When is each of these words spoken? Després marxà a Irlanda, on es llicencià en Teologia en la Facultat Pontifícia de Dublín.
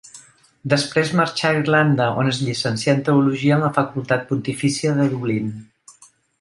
Després 0.71 1.11
marxà 1.19 1.51
a 1.51 1.57
Irlanda, 1.59 2.07
on 2.23 2.31
es 2.33 2.41
llicencià 2.47 2.95
en 2.97 3.05
Teologia 3.11 3.55
en 3.61 3.69
la 3.69 3.71
Facultat 3.79 4.27
Pontifícia 4.33 4.99
de 5.01 5.09
Dublín. 5.15 5.57